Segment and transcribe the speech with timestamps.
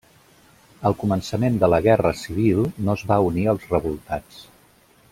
[0.89, 4.43] Al començament de la Guerra civil no es va unir als revoltats.